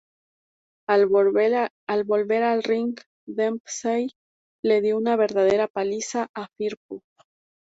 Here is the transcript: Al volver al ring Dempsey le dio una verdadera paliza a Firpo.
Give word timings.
Al 0.89 1.05
volver 1.05 2.43
al 2.43 2.63
ring 2.63 2.95
Dempsey 3.27 4.09
le 4.63 4.81
dio 4.81 4.97
una 4.97 5.15
verdadera 5.15 5.67
paliza 5.67 6.27
a 6.33 6.47
Firpo. 6.57 7.03